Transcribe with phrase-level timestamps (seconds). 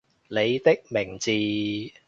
[0.29, 1.31] 你的名字